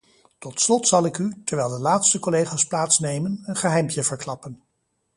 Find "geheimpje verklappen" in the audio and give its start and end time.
3.55-4.61